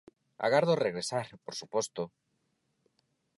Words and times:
Agardo 0.45 0.73
regresar, 0.85 1.27
por 1.45 1.53
suposto. 1.59 2.03